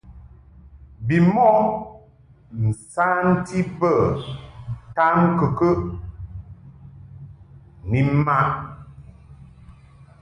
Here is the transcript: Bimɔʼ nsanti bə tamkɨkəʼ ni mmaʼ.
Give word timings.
Bimɔʼ 1.05 1.57
nsanti 2.65 3.59
bə 3.79 3.91
tamkɨkəʼ 4.95 5.79
ni 7.89 7.99
mmaʼ. 8.13 8.47